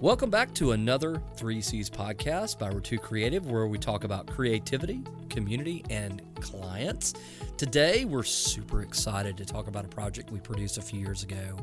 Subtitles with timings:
[0.00, 5.84] Welcome back to another 3Cs podcast by Rettew Creative, where we talk about creativity, community,
[5.90, 7.14] and clients.
[7.56, 11.56] Today, we're super excited to talk about a project we produced a few years ago.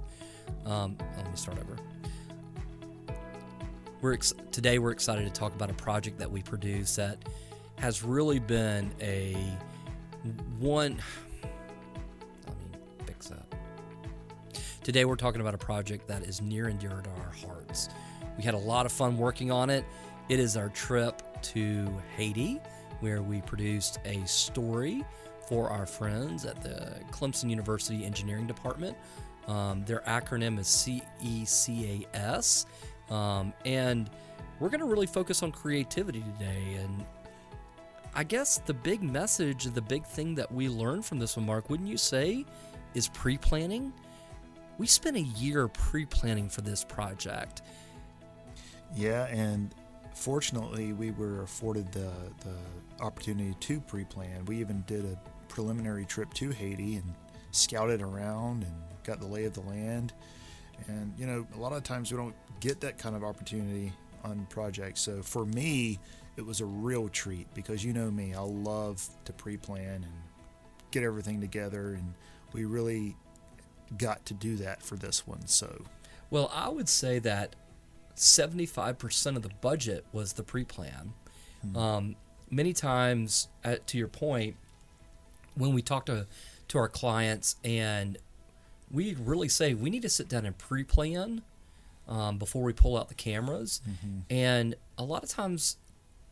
[0.65, 1.77] Um, let me start over.
[4.01, 7.17] We're ex- today we're excited to talk about a project that we produced that
[7.77, 9.33] has really been a
[10.59, 10.97] one.
[12.45, 13.45] Let me fix that.
[14.83, 17.87] Today we're talking about a project that is near and dear to our hearts.
[18.37, 19.85] We had a lot of fun working on it.
[20.29, 21.21] It is our trip
[21.53, 22.59] to Haiti,
[22.99, 25.05] where we produced a story
[25.47, 28.97] for our friends at the Clemson University Engineering Department.
[29.47, 30.67] Um, their acronym is
[31.21, 32.65] CECAS.
[33.11, 34.09] Um, and
[34.59, 36.77] we're going to really focus on creativity today.
[36.81, 37.05] And
[38.15, 41.69] I guess the big message, the big thing that we learned from this one, Mark,
[41.69, 42.45] wouldn't you say,
[42.93, 43.93] is pre planning?
[44.77, 47.61] We spent a year pre planning for this project.
[48.93, 49.73] Yeah, and
[50.13, 52.11] fortunately, we were afforded the,
[52.43, 54.45] the opportunity to pre plan.
[54.45, 57.13] We even did a preliminary trip to Haiti and
[57.51, 60.13] scouted around and got the lay of the land.
[60.87, 64.45] And, you know, a lot of times we don't get that kind of opportunity on
[64.49, 65.01] projects.
[65.01, 65.99] So for me,
[66.37, 70.13] it was a real treat because you know me, I love to pre plan and
[70.91, 71.93] get everything together.
[71.93, 72.13] And
[72.51, 73.15] we really
[73.97, 75.47] got to do that for this one.
[75.47, 75.83] So,
[76.29, 77.55] well, I would say that
[78.15, 81.13] 75% of the budget was the pre plan.
[81.65, 81.77] Mm-hmm.
[81.77, 82.15] Um,
[82.49, 84.55] many times, at, to your point,
[85.55, 86.27] when we talk to,
[86.69, 88.17] to our clients and
[88.91, 91.41] we really say we need to sit down and pre plan
[92.07, 93.81] um, before we pull out the cameras.
[93.87, 94.19] Mm-hmm.
[94.29, 95.77] And a lot of times,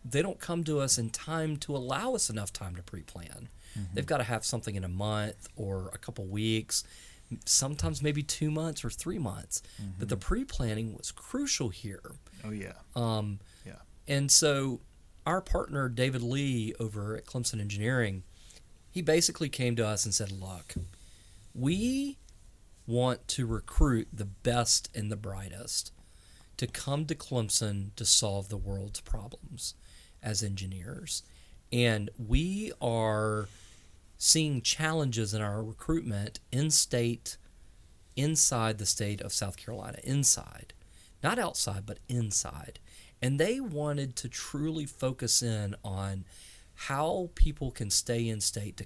[0.05, 3.49] they don't come to us in time to allow us enough time to pre plan.
[3.77, 3.95] Mm-hmm.
[3.95, 6.83] They've got to have something in a month or a couple weeks
[7.45, 9.61] sometimes maybe two months or three months.
[9.81, 9.91] Mm-hmm.
[9.99, 12.15] But the pre planning was crucial here.
[12.43, 12.73] Oh, yeah.
[12.95, 13.73] Um, yeah.
[14.07, 14.81] And so
[15.25, 18.23] our partner, David Lee, over at Clemson Engineering,
[18.89, 20.75] he basically came to us and said, Look,
[21.53, 22.17] we
[22.85, 25.91] want to recruit the best and the brightest
[26.57, 29.73] to come to Clemson to solve the world's problems
[30.21, 31.23] as engineers.
[31.71, 33.47] And we are
[34.25, 37.35] seeing challenges in our recruitment in state,
[38.15, 40.71] inside the state of South Carolina, inside,
[41.21, 42.79] not outside, but inside.
[43.21, 46.23] And they wanted to truly focus in on
[46.73, 48.85] how people can stay in state to,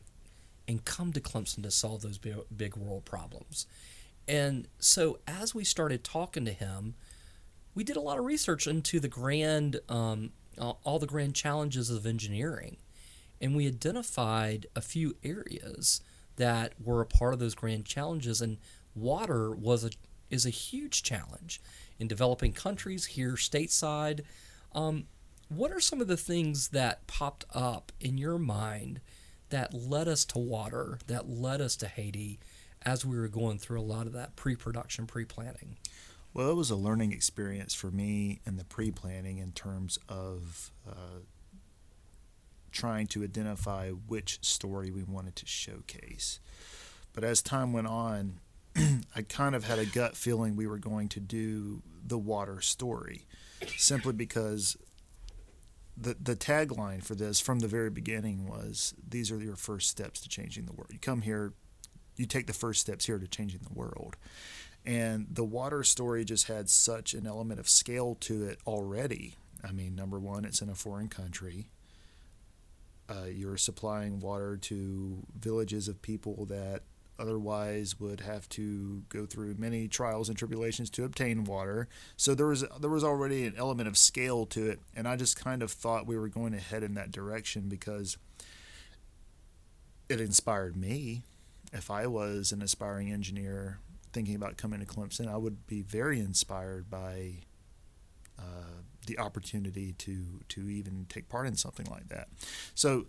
[0.67, 3.67] and come to Clemson to solve those big, big world problems.
[4.27, 6.95] And so as we started talking to him,
[7.75, 12.07] we did a lot of research into the grand, um, all the grand challenges of
[12.07, 12.77] engineering
[13.41, 16.01] and we identified a few areas
[16.37, 18.57] that were a part of those grand challenges and
[18.95, 19.89] water was a
[20.29, 21.61] is a huge challenge
[21.99, 24.21] in developing countries here stateside.
[24.73, 25.05] Um,
[25.47, 28.99] what are some of the things that popped up in your mind
[29.49, 32.39] that led us to water that led us to haiti
[32.81, 35.77] as we were going through a lot of that pre-production pre-planning?
[36.33, 41.21] Well it was a learning experience for me in the pre-planning in terms of uh,
[42.77, 46.39] trying to identify which story we wanted to showcase.
[47.11, 48.39] But as time went on,
[49.15, 53.25] I kind of had a gut feeling we were going to do the water story
[53.77, 54.77] simply because
[55.97, 60.21] the the tagline for this from the very beginning was these are your first steps
[60.21, 60.91] to changing the world.
[60.91, 61.53] You come here,
[62.15, 64.17] you take the first steps here to changing the world.
[64.85, 69.35] And the water story just had such an element of scale to it already.
[69.67, 71.71] I mean, number one, it's in a foreign country
[73.09, 76.83] uh, you're supplying water to villages of people that
[77.19, 81.87] otherwise would have to go through many trials and tribulations to obtain water.
[82.15, 85.41] So there was there was already an element of scale to it, and I just
[85.41, 88.17] kind of thought we were going to head in that direction because
[90.09, 91.23] it inspired me.
[91.73, 93.79] If I was an aspiring engineer
[94.13, 97.39] thinking about coming to Clemson, I would be very inspired by
[98.39, 102.27] uh, the opportunity to to even take part in something like that.
[102.75, 103.07] So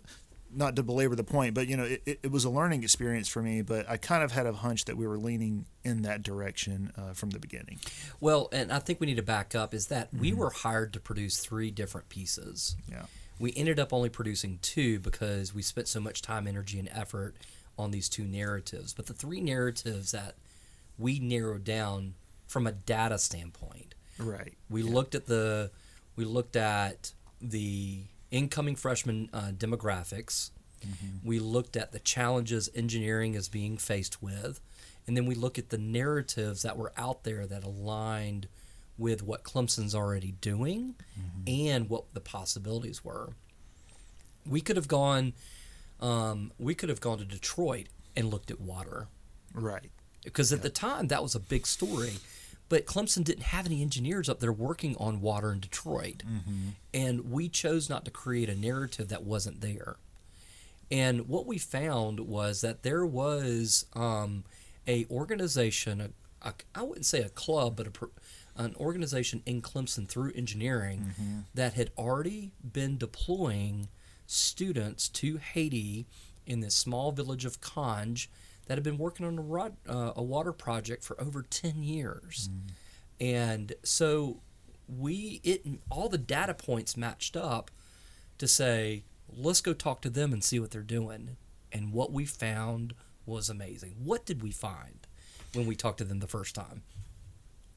[0.51, 3.41] not to belabor the point, but you know, it, it was a learning experience for
[3.41, 3.61] me.
[3.61, 7.13] But I kind of had a hunch that we were leaning in that direction uh,
[7.13, 7.79] from the beginning.
[8.19, 10.21] Well, and I think we need to back up is that mm-hmm.
[10.21, 12.75] we were hired to produce three different pieces.
[12.89, 13.03] Yeah.
[13.39, 17.35] We ended up only producing two because we spent so much time, energy, and effort
[17.77, 18.93] on these two narratives.
[18.93, 20.35] But the three narratives that
[20.97, 22.15] we narrowed down
[22.47, 23.95] from a data standpoint.
[24.17, 24.55] Right.
[24.69, 24.93] We yeah.
[24.93, 25.71] looked at the
[26.19, 30.51] we looked at the incoming freshman uh, demographics.
[30.85, 31.25] Mm-hmm.
[31.25, 34.59] We looked at the challenges engineering is being faced with.
[35.07, 38.49] And then we look at the narratives that were out there that aligned
[38.97, 40.95] with what Clemson's already doing
[41.47, 43.29] and what the possibilities were.
[44.45, 45.31] We could have gone,
[46.01, 47.87] um, we could have gone to Detroit
[48.17, 49.07] and looked at water
[49.53, 49.89] Right.
[50.25, 52.15] because at the time that was a big story.
[52.69, 56.23] But Clemson didn't have any engineers up there working on water in Detroit,
[56.93, 59.97] and we chose not to create a narrative that wasn't there.
[60.91, 64.43] And what we found was that there was um,
[64.87, 67.91] a organization, a, a, I wouldn't say a club, but a,
[68.63, 71.13] an organization in Clemson through engineering
[71.53, 73.87] that had already been deploying
[74.27, 76.05] students to Haiti
[76.45, 78.29] in this small village of Cange
[78.69, 82.51] that had been working on a, rod, uh, a water project for over 10 years.
[83.19, 84.41] And so
[84.87, 87.71] we it all the data points matched up
[88.37, 91.37] to say let's go talk to them and see what they're doing.
[91.71, 92.93] And what we found
[93.25, 93.95] was amazing.
[94.03, 95.07] What did we find
[95.55, 96.83] when we talked to them the first time?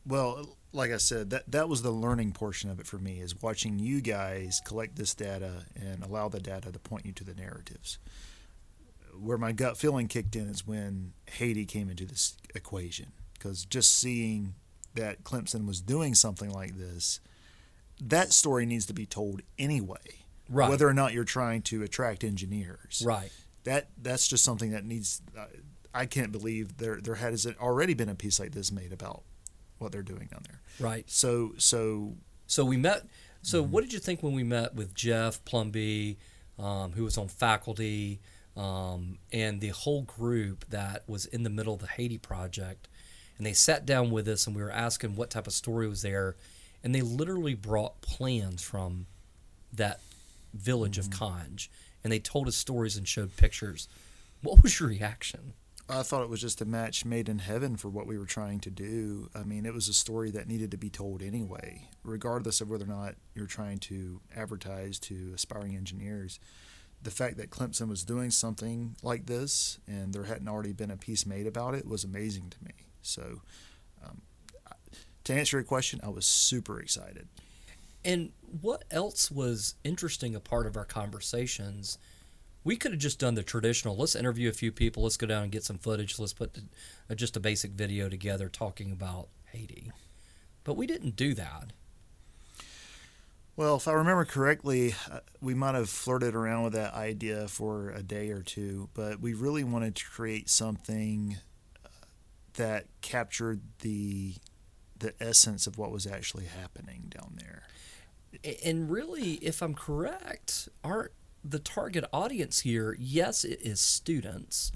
[0.05, 3.41] Well, like I said, that that was the learning portion of it for me is
[3.41, 7.35] watching you guys collect this data and allow the data to point you to the
[7.35, 7.97] narratives.
[9.19, 13.99] Where my gut feeling kicked in is when Haiti came into this equation because just
[13.99, 14.55] seeing
[14.95, 17.21] that Clemson was doing something like this,
[18.01, 19.97] that story needs to be told anyway.
[20.49, 20.69] Right.
[20.69, 23.03] Whether or not you're trying to attract engineers.
[23.05, 23.31] Right.
[23.65, 25.23] That that's just something that needs.
[25.39, 25.47] Uh,
[25.95, 29.23] I can't believe there there has already been a piece like this made about
[29.79, 30.61] what they're doing down there.
[30.81, 31.09] Right.
[31.09, 32.15] So so
[32.47, 33.05] So we met.
[33.43, 36.17] So what did you think when we met with Jeff Plumblee,
[36.59, 38.21] um, who was on faculty,
[38.57, 42.89] um, and the whole group that was in the middle of the Haiti project,
[43.39, 46.03] and they sat down with us and we were asking what type of story was
[46.03, 46.37] there,
[46.85, 49.07] and they literally brought plans from
[49.73, 50.01] that
[50.53, 51.71] village of Cange,
[52.05, 53.89] and they told us stories and showed pictures.
[54.43, 55.55] What was your reaction?
[55.89, 58.61] I thought it was just a match made in heaven for what we were trying
[58.61, 59.29] to do.
[59.35, 62.85] I mean, it was a story that needed to be told anyway, regardless of whether
[62.85, 66.39] or not you're trying to advertise to aspiring engineers.
[67.03, 70.97] The fact that Clemson was doing something like this and there hadn't already been a
[70.97, 72.73] piece made about it was amazing to me.
[73.03, 73.43] So,
[74.05, 74.23] um,
[75.25, 77.29] to answer your question, I was super excited.
[78.05, 81.99] And what else was interesting a part of our conversations?
[82.65, 83.97] We could have just done the traditional.
[83.97, 85.03] Let's interview a few people.
[85.03, 86.19] Let's go down and get some footage.
[86.19, 86.59] Let's put
[87.11, 89.91] uh, just a basic video together talking about Haiti.
[90.65, 91.73] But we didn't do that.
[93.55, 97.91] Well, if I remember correctly, uh, we might have flirted around with that idea for
[97.91, 101.37] a day or two, but we really wanted to create something
[101.85, 101.89] uh,
[102.55, 104.35] that captured the
[104.99, 107.63] the essence of what was actually happening down there.
[108.65, 111.11] And really, if I'm correct, aren't
[111.45, 114.71] the target audience here, yes, it is students,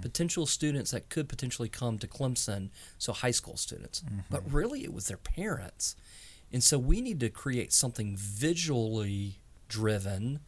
[0.00, 4.04] potential students that could potentially come to Clemson, so high school students.
[4.30, 5.96] But really, it was their parents,
[6.54, 10.38] and so we need to create something visually driven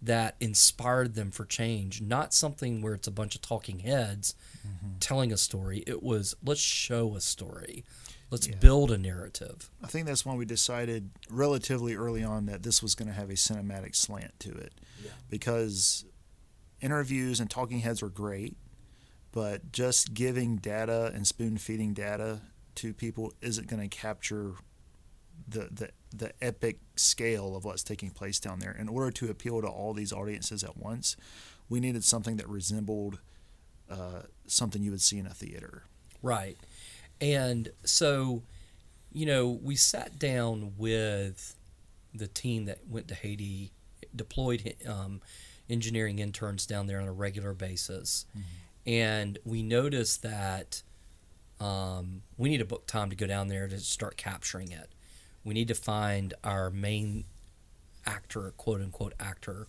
[0.00, 4.34] that inspired them for change, not something where it's a bunch of talking heads
[4.66, 4.98] mm-hmm.
[5.00, 5.84] telling a story.
[5.86, 7.84] It was let's show a story,
[8.30, 8.56] let's Yeah.
[8.56, 9.70] build a narrative.
[9.82, 13.28] I think that's when we decided relatively early on that this was going to have
[13.28, 14.72] a cinematic slant to it.
[15.04, 15.10] Yeah.
[15.28, 16.06] Because
[16.80, 18.56] interviews and talking heads are great,
[19.30, 22.40] but just giving data and spoon feeding data
[22.76, 24.54] to people isn't going to capture
[25.48, 28.74] the, the the epic scale of what's taking place down there.
[28.78, 31.16] In order to appeal to all these audiences at once,
[31.68, 33.18] we needed something that resembled
[33.90, 35.84] uh, something you would see in a theater.
[36.22, 36.56] Right.
[37.20, 38.42] And so,
[39.12, 41.54] you know, we sat down with
[42.14, 43.72] the team that went to Haiti,
[44.14, 45.20] deployed um,
[45.68, 48.26] engineering interns down there on a regular basis.
[48.86, 50.82] And we noticed that
[51.60, 54.90] um, we need to book time to go down there to start capturing it.
[55.44, 57.24] We need to find our main
[58.06, 59.66] actor, quote unquote actor,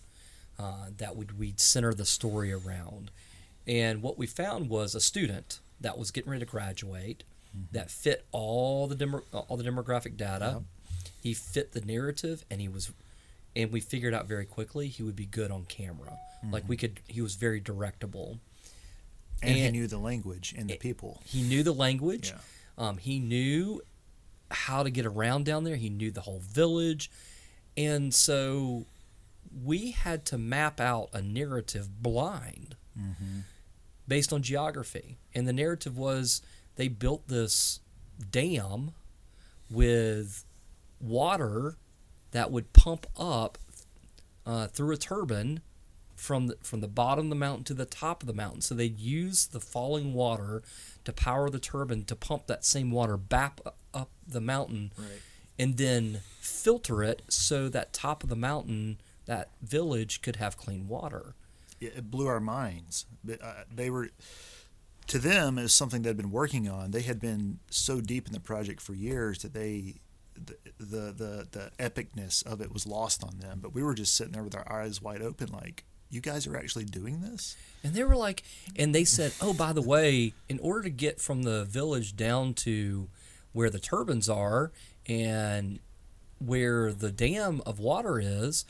[0.58, 3.10] uh, that would we'd center the story around.
[3.66, 7.24] And what we found was a student that was getting ready to graduate
[7.72, 10.62] that fit all the demo, all the demographic data.
[11.22, 12.92] He fit the narrative, and he was,
[13.54, 16.18] and we figured out very quickly he would be good on camera.
[16.50, 18.38] Like we could, he was very directable.
[19.42, 21.20] And, he knew the language and the people.
[21.24, 22.30] He knew the language.
[22.30, 22.86] Yeah.
[22.86, 23.82] Um, he knew
[24.50, 25.76] how to get around down there.
[25.76, 27.10] He knew the whole village,
[27.76, 28.86] and so
[29.64, 32.76] we had to map out a narrative blind
[34.06, 35.18] based on geography.
[35.34, 36.42] And the narrative was
[36.76, 37.80] they built this
[38.30, 38.92] dam
[39.70, 40.44] with
[41.00, 41.76] water
[42.32, 43.58] that would pump up
[44.46, 45.60] uh, through a turbine
[46.14, 48.60] from the, from the bottom of the mountain to the top of the mountain.
[48.60, 50.62] So they'd use the falling water
[51.04, 53.60] to power the turbine to pump that same water back
[53.94, 55.20] up the mountain Right.
[55.58, 60.88] and then filter it so that top of the mountain, that village could have clean
[60.88, 61.34] water.
[61.80, 63.06] it blew our minds.
[63.24, 64.10] But, uh, They were,
[65.06, 66.90] to them, it was something they'd been working on.
[66.90, 69.94] They had been so deep in the project for years that they,
[70.34, 73.60] the the the, the epicness of it was lost on them.
[73.62, 76.56] But we were just sitting there with our eyes wide open, like, you guys are
[76.56, 77.56] actually doing this?
[77.84, 78.42] And they were like,
[78.76, 82.52] and they said, oh, by the way, in order to get from the village down
[82.54, 83.08] to
[83.52, 84.72] where the turbines are
[85.06, 85.80] and
[86.38, 88.64] where the dam of water is,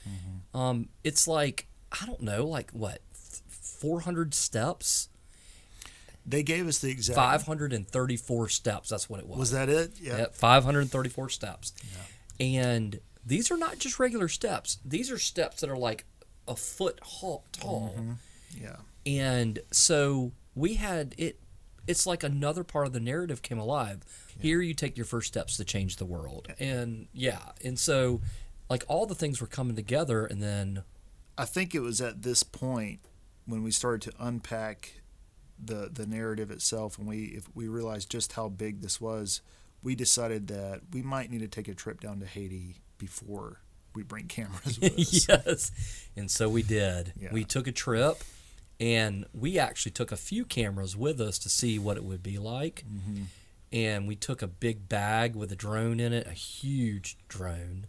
[0.54, 5.08] um, it's like, I don't know, like what, 400 steps?
[6.26, 7.16] They gave us the exact.
[7.16, 8.90] 534 steps.
[8.90, 9.38] That's what it was.
[9.38, 9.92] Was that it?
[10.00, 10.18] Yeah.
[10.18, 11.72] Yep, 534 steps.
[12.38, 14.78] And these are not just regular steps.
[14.84, 16.04] These are steps that are like
[16.46, 17.00] a foot
[17.52, 17.96] tall.
[18.54, 18.76] Yeah.
[19.06, 21.38] And so we had it
[21.90, 24.00] it's like another part of the narrative came alive.
[24.38, 26.48] Here you take your first steps to change the world.
[26.58, 28.20] And yeah, and so
[28.68, 30.84] like all the things were coming together and then
[31.40, 33.00] I think it was at this point
[33.46, 35.00] when we started to unpack
[35.58, 39.40] the the narrative itself, and we if we realized just how big this was,
[39.82, 43.62] we decided that we might need to take a trip down to Haiti before
[43.94, 45.28] we bring cameras with us.
[45.28, 45.70] yes.
[46.14, 47.14] And so we did.
[47.18, 47.30] Yeah.
[47.32, 48.22] We took a trip
[48.80, 52.38] and we actually took a few cameras with us to see what it would be
[52.38, 52.82] like.
[52.90, 53.22] Mm-hmm.
[53.72, 57.86] And we took a big bag with a drone in it, a huge drone.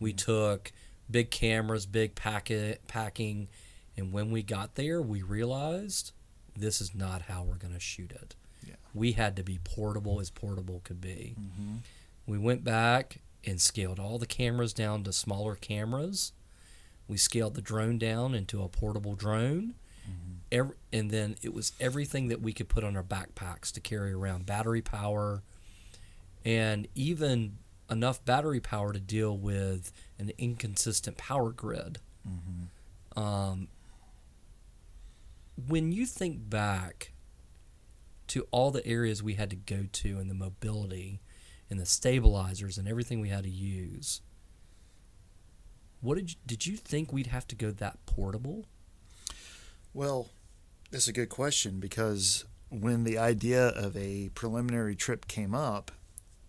[0.00, 0.16] We Mm-hmm.
[0.16, 0.72] took
[1.10, 3.48] big cameras, big packet packing,
[3.96, 6.12] and when we got there, we realized
[6.56, 8.34] this is not how we're going to shoot it.
[8.66, 8.74] Yeah.
[8.94, 11.36] We had to be portable as portable could be.
[11.38, 11.74] Mm-hmm.
[12.26, 16.32] We went back and scaled all the cameras down to smaller cameras.
[17.06, 19.74] We scaled the drone down into a portable drone.
[20.52, 24.12] Every, and then it was everything that we could put on our backpacks to carry
[24.12, 25.42] around battery power
[26.44, 27.58] and even
[27.90, 31.98] enough battery power to deal with an inconsistent power grid.
[32.28, 33.18] Mm-hmm.
[33.20, 33.68] Um,
[35.68, 37.12] when you think back
[38.28, 41.20] to all the areas we had to go to and the mobility
[41.70, 44.20] and the stabilizers and everything we had to use,
[46.00, 48.66] what did you, did you think we'd have to go that portable?
[49.94, 50.30] Well,
[50.90, 55.92] that's a good question because when the idea of a preliminary trip came up,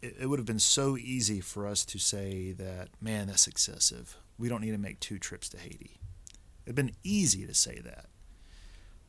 [0.01, 4.17] it, it would have been so easy for us to say that, man, that's excessive.
[4.39, 5.99] We don't need to make two trips to Haiti.
[6.65, 8.07] It'd been easy to say that.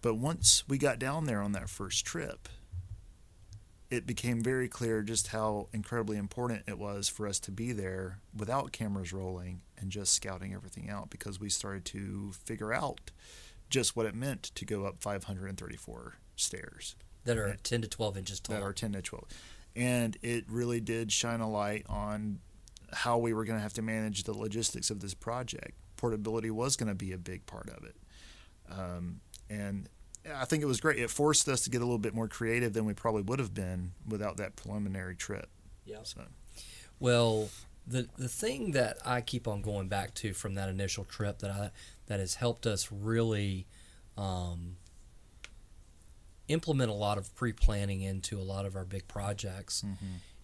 [0.03, 2.47] But once we got down there on that first trip,
[3.91, 8.19] it became very clear just how incredibly important it was for us to be there
[8.37, 13.11] without cameras rolling and just scouting everything out because we started to figure out
[13.71, 18.41] just what it meant to go up 534 stairs That are 10 to 12 inches
[18.41, 18.57] tall.
[18.57, 19.25] that are 10 to 12.
[19.75, 22.39] And it really did shine a light on
[22.93, 25.73] how we were going to have to manage the logistics of this project.
[25.97, 27.97] Portability was going to be a big part of it.
[28.71, 29.21] Um,
[29.51, 29.89] and
[30.35, 30.99] I think it was great.
[30.99, 33.55] It forced us to get a little bit more creative than we probably would have
[33.55, 35.49] been without that preliminary trip.
[35.85, 35.99] Yeah.
[36.05, 36.23] So,
[36.99, 37.49] Well,
[37.87, 41.51] the the thing that I keep on going back to from that initial trip that
[41.51, 41.71] I
[42.07, 43.67] that has helped us really
[44.17, 44.77] um,
[46.49, 49.85] implement a lot of pre planning into a lot of our big projects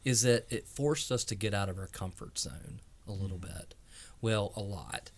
[0.04, 3.75] is that it forced us to get out of our comfort zone a little bit.
[4.21, 5.11] Well, a lot.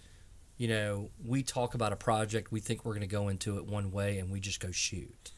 [0.56, 3.66] You know, we talk about a project, we think we're going to go into it
[3.66, 5.32] one way, and we just go shoot.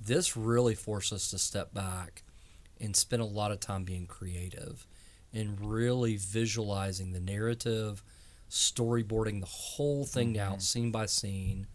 [0.00, 2.22] This really forced us to step back
[2.80, 4.86] and spend a lot of time being creative
[5.32, 8.02] and really visualizing the narrative,
[8.50, 10.60] storyboarding the whole thing out mm-hmm.
[10.60, 11.66] scene by scene,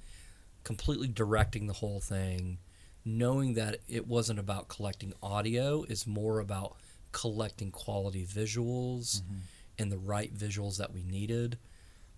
[0.63, 2.59] completely directing the whole thing,
[3.03, 6.75] knowing that it wasn't about collecting audio, it's more about
[7.11, 9.39] collecting quality visuals mm-hmm.
[9.79, 11.57] and the right visuals that we needed.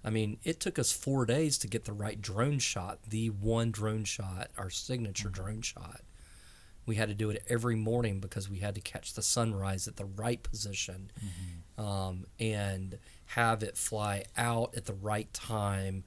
[0.05, 3.71] I mean, it took us four days to get the right drone shot, the one
[3.71, 5.43] drone shot, our signature mm-hmm.
[5.43, 6.01] drone shot.
[6.85, 9.95] We had to do it every morning because we had to catch the sunrise at
[9.95, 11.11] the right position
[11.77, 16.03] um, and have it fly out at the right time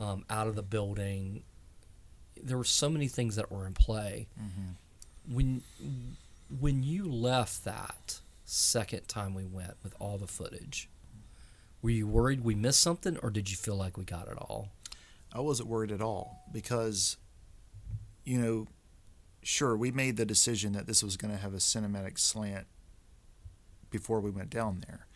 [0.00, 1.44] um, out of the building.
[2.42, 4.28] There were so many things that were in play.
[5.30, 5.62] When
[6.60, 10.88] when you left that second time we went with all the footage,
[11.82, 14.68] were you worried we missed something, or did you feel like we got it all?
[15.32, 17.16] I wasn't worried at all because,
[18.24, 18.66] you know,
[19.46, 22.66] sure, we made the decision that this was going to have a cinematic slant
[23.90, 25.06] before we went down there.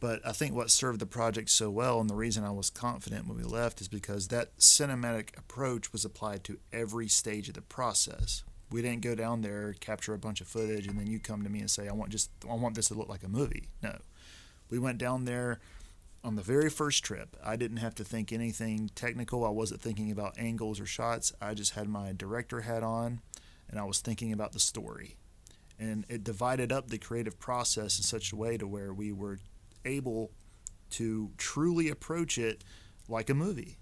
[0.00, 3.28] But I think what served the project so well, and the reason I was confident
[3.28, 7.62] when we left, is because that cinematic approach was applied to every stage of the
[7.62, 8.42] process.
[8.72, 11.48] We didn't go down there, capture a bunch of footage, and then you come to
[11.48, 13.96] me and say, "I want just I want this to look like a movie." No,
[14.70, 15.60] we went down there
[16.24, 17.36] on the very first trip.
[17.44, 19.44] I didn't have to think anything technical.
[19.44, 21.32] I wasn't thinking about angles or shots.
[21.40, 23.20] I just had my director hat on,
[23.68, 25.16] and I was thinking about the story.
[25.78, 29.40] And it divided up the creative process in such a way to where we were
[29.84, 30.30] able
[30.90, 32.62] to truly approach it
[33.08, 33.78] like a movie.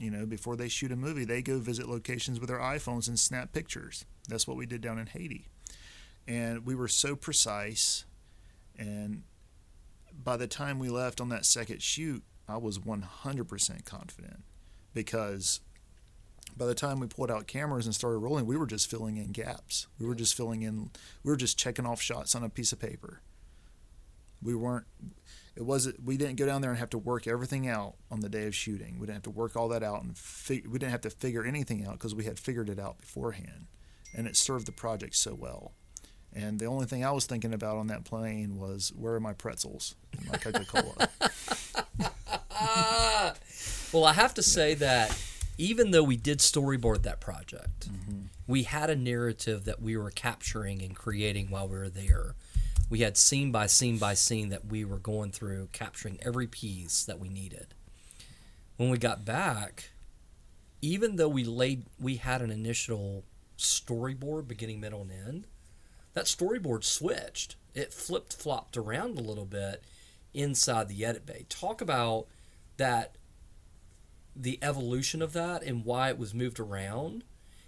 [0.00, 3.18] You know, before they shoot a movie, they go visit locations with their iPhones and
[3.18, 4.04] snap pictures.
[4.28, 5.48] That's what we did down in Haiti.
[6.28, 8.04] And we were so precise.
[8.78, 9.24] And
[10.24, 14.42] by the time we left on that second shoot, I was 100% confident
[14.94, 15.60] because
[16.56, 19.32] by the time we pulled out cameras and started rolling, we were just filling in
[19.32, 19.86] gaps.
[19.98, 20.90] We were just filling in,
[21.22, 23.22] we were just checking off shots on a piece of paper.
[24.42, 24.86] We weren't,
[25.56, 28.28] it wasn't, we didn't go down there and have to work everything out on the
[28.28, 28.98] day of shooting.
[28.98, 31.86] We didn't have to work all that out and we didn't have to figure anything
[31.86, 33.66] out because we had figured it out beforehand.
[34.14, 35.72] And it served the project so well.
[36.34, 39.34] And the only thing I was thinking about on that plane was where are my
[39.34, 41.08] pretzels and my Coca Cola.
[43.92, 45.16] well, I have to say that
[45.58, 48.20] even though we did storyboard that project, Mm-hmm.
[48.46, 52.34] we had a narrative that we were capturing and creating while we were there.
[52.88, 57.04] We had scene by scene by scene that we were going through, capturing every piece
[57.04, 57.74] that we needed.
[58.76, 59.90] When we got back,
[60.80, 63.24] even though we laid, we had an initial
[63.58, 65.46] storyboard, beginning, middle, and end.
[66.14, 67.56] That storyboard switched.
[67.74, 69.82] It flipped flopped around a little bit
[70.34, 71.46] inside the edit bay.
[71.48, 72.26] Talk about
[72.76, 73.16] that
[74.34, 77.24] the evolution of that and why it was moved around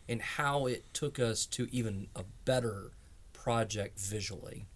[0.08, 2.92] and how it took us to even a better
[3.32, 4.66] project visually.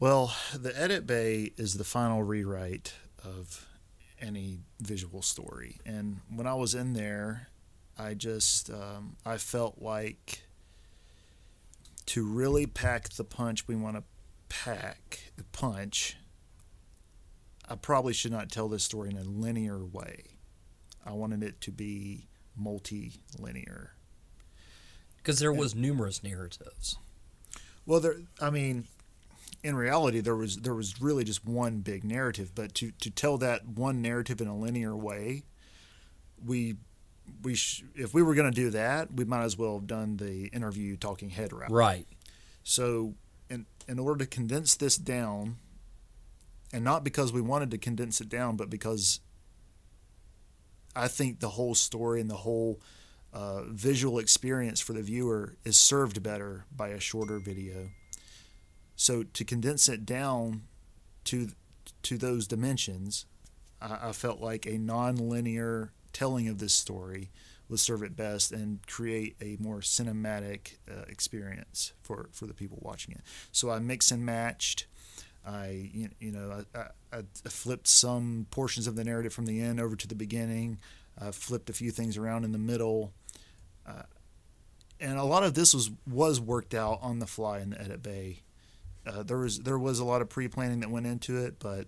[0.00, 3.66] Well, the edit bay is the final rewrite of
[4.20, 5.80] any visual story.
[5.84, 7.48] And when I was in there,
[7.98, 10.42] I just um, I felt like
[12.18, 14.02] to really pack the punch we want to
[14.48, 16.16] pack the punch.
[17.68, 20.24] I probably should not tell this story in a linear way.
[21.06, 23.92] I wanted it to be multi-linear.
[25.18, 26.96] Because there was numerous narratives.
[27.86, 28.16] Well, there.
[28.40, 28.88] I mean,
[29.62, 32.50] in reality, there was there was really just one big narrative.
[32.52, 35.44] But to to tell that one narrative in a linear way,
[36.44, 36.78] we
[37.42, 40.16] we sh- if we were going to do that, we might as well have done
[40.16, 41.70] the interview talking head route.
[41.70, 42.06] Right.
[42.68, 43.14] So,
[43.48, 45.56] in in order to condense this down,
[46.70, 49.20] and not because we wanted to condense it down, but because
[50.94, 52.78] I think the whole story and the whole
[53.32, 57.88] uh, visual experience for the viewer is served better by a shorter video.
[58.96, 60.64] So to condense it down
[61.24, 61.48] to
[62.02, 63.24] to those dimensions,
[63.80, 67.30] I, I felt like a non-linear telling of this story
[67.68, 72.78] would serve it best and create a more cinematic uh, experience for, for the people
[72.80, 73.20] watching it.
[73.52, 74.86] So I mix and matched.
[75.46, 76.78] I you, you know I,
[77.16, 80.78] I, I flipped some portions of the narrative from the end over to the beginning.
[81.20, 83.12] I flipped a few things around in the middle.
[83.86, 84.02] Uh,
[85.00, 88.02] and a lot of this was was worked out on the fly in the edit
[88.02, 88.42] bay.
[89.06, 91.86] Uh, there was there was a lot of pre-planning that went into it, but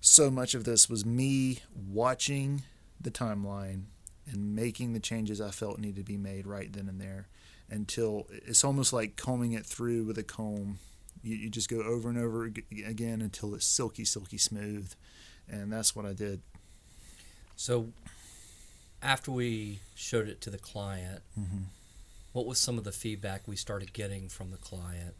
[0.00, 2.62] so much of this was me watching
[3.00, 3.84] the timeline
[4.30, 7.28] and making the changes I felt needed to be made right then and there.
[7.70, 10.78] Until it's almost like combing it through with a comb.
[11.22, 14.92] You, you just go over and over again until it's silky, silky smooth,
[15.48, 16.40] and that's what I did.
[17.56, 17.88] So
[19.02, 21.64] after we showed it to the client, Mm-hmm.
[22.32, 25.14] what was some of the feedback we started getting from the client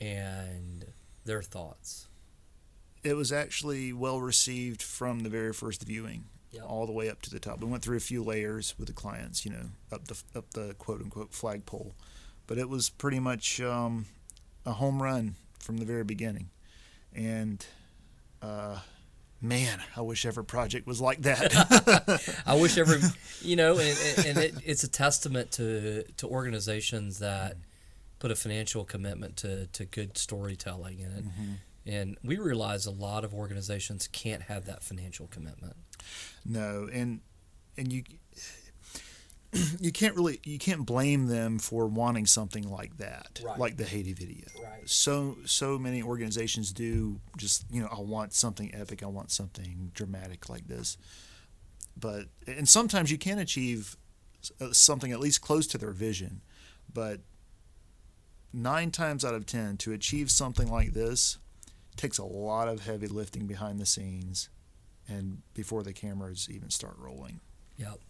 [0.00, 0.86] and
[1.24, 2.06] their thoughts?
[3.04, 6.24] It was actually well received from the very first viewing.
[6.52, 6.64] Yep.
[6.66, 7.60] all the way up to the top.
[7.60, 10.74] We went through a few layers with the clients, you know, up the up the
[10.78, 11.94] quote unquote flagpole,
[12.46, 14.06] but it was pretty much um,
[14.66, 16.50] a home run from the very beginning.
[17.14, 17.64] And
[18.42, 18.80] uh,
[19.40, 22.42] man, I wish every project was like that.
[22.46, 23.00] I wish every,
[23.42, 27.56] you know, and, and, it, it's a testament to to organizations that
[28.18, 31.24] put a financial commitment to to good storytelling in it.
[31.86, 35.76] And we realize a lot of organizations can't have that financial commitment.
[36.44, 37.20] no, and
[37.76, 38.02] and you
[39.80, 43.58] you can't really you can't blame them for wanting something like that, Right.
[43.58, 44.44] like the Haiti video.
[44.62, 44.88] Right.
[44.88, 49.90] So so many organizations do just you know I want something epic, I want something
[49.94, 50.96] dramatic like this,
[51.96, 53.96] but and sometimes you can achieve
[54.60, 56.42] uh, something at least close to their vision,
[56.92, 57.20] but
[58.52, 61.38] nine times out of ten to achieve something like this
[61.96, 64.48] takes a lot of heavy lifting behind the scenes
[65.08, 67.40] and before the cameras even start rolling.
[67.76, 68.00] Yep.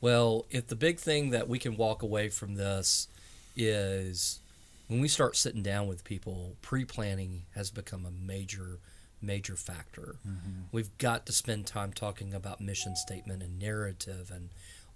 [0.00, 3.08] Well, if the big thing that we can walk away from this
[3.56, 4.40] is
[4.88, 8.78] when we start sitting down with people, pre planning has become a major,
[9.22, 10.16] major factor.
[10.26, 10.62] Mm-hmm.
[10.72, 14.50] We've got to spend time talking about mission statement and narrative and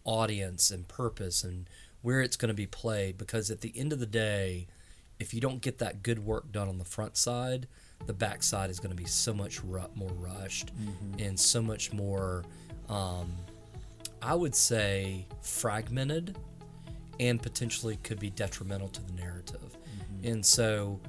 [0.05, 1.69] audience and purpose and
[2.03, 4.67] where it's going to be played because at the end of the day,
[5.19, 7.67] if you don't get that good work done on the front side,
[8.07, 10.73] the backside is going to be so much ru- more rushed
[11.19, 12.45] and so much more,
[12.89, 13.33] um,
[14.23, 16.37] I would say, fragmented
[17.21, 19.77] and potentially could be detrimental to the narrative.
[20.25, 21.01] And so,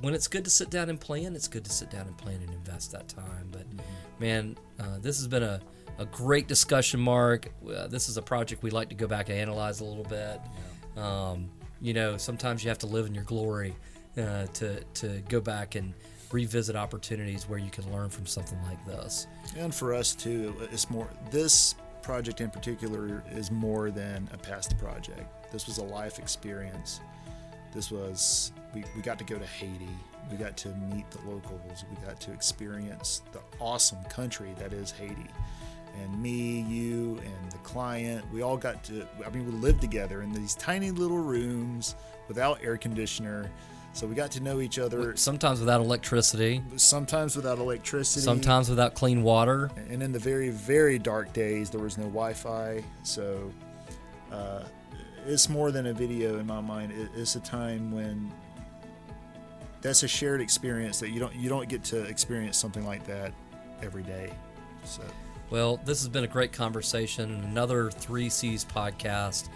[0.00, 2.40] when it's good to sit down and plan, it's good to sit down and plan
[2.42, 3.48] and invest that time.
[3.50, 3.66] But
[4.20, 5.60] man, uh, this has been a,
[5.98, 7.48] a great discussion, Mark.
[7.68, 10.40] Uh, this is a project we like to go back and analyze a little bit.
[11.02, 13.74] Um, you know, sometimes you have to live in your glory
[14.18, 15.94] uh, to to go back and
[16.32, 19.26] revisit opportunities where you can learn from something like this.
[19.56, 21.08] And for us too, it's more.
[21.30, 25.52] This project in particular is more than a past project.
[25.52, 27.00] This was a life experience.
[27.74, 29.88] This was we, we got to go to Haiti.
[30.30, 31.84] We got to meet the locals.
[31.88, 35.26] We got to experience the awesome country that is Haiti.
[36.02, 39.06] And me, you, and the client, we all got to.
[39.26, 41.94] I mean, we lived together in these tiny little rooms
[42.28, 43.50] without air conditioner.
[43.98, 45.16] So we got to know each other.
[45.16, 48.24] Sometimes without electricity, Sometimes without electricity.
[48.24, 49.72] sometimes without clean water.
[49.90, 53.50] And in the very, very dark days, there was no Wi-Fi, so
[54.30, 54.62] uh,
[55.26, 56.92] it's more than a video in my mind.
[57.16, 58.32] It's a time when
[59.80, 63.32] that's a shared experience that you don't you don't get to experience something like that
[63.82, 64.32] every day.
[64.84, 65.02] So
[65.50, 67.34] Well, this has been a great conversation.
[67.50, 69.48] Another 3 C's podcast.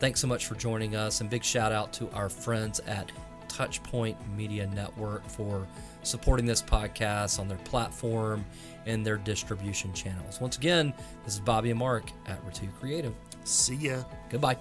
[0.00, 3.10] Thanks so much for joining us, and big shout out to our friends at
[3.56, 5.66] Touchpoint Media Network for
[6.02, 8.44] supporting this podcast on their platform
[8.84, 10.40] and their distribution channels.
[10.40, 10.92] Once again,
[11.24, 13.14] this is Bobby and Mark at Rettew Creative.
[13.44, 14.02] see ya.
[14.28, 14.58] Goodbye.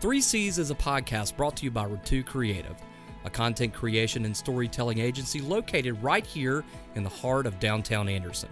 [0.00, 2.76] 3Cs is a podcast brought to you by Rettew Creative,
[3.24, 8.50] a content creation and storytelling agency located right here in the heart of downtown Anderson.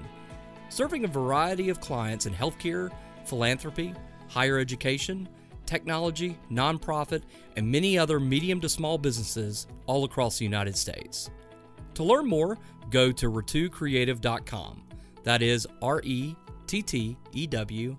[0.68, 2.90] Serving a variety of clients in healthcare,
[3.24, 3.94] philanthropy,
[4.28, 5.28] higher education,
[5.66, 7.22] technology, nonprofit,
[7.56, 11.30] and many other medium to small businesses all across the United States.
[11.94, 12.58] To learn more,
[12.90, 14.82] go to rettewcreative.com.
[15.24, 17.96] That is R E T T E W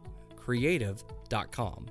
[0.47, 1.87] creative.com.